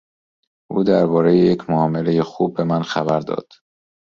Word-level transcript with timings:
او 0.71 0.83
دربارهی 0.83 1.37
یک 1.39 1.69
معاملهی 1.69 2.21
خوب 2.21 2.53
به 2.55 2.63
من 2.63 2.81
خبر 2.83 3.19
داد. 3.19 3.49